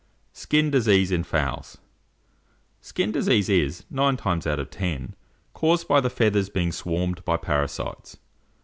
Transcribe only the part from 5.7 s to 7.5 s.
by the feathers being swarmed by